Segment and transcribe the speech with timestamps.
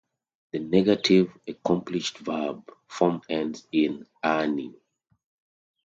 [0.51, 4.73] The negative accomplished verb form ends in "-aani".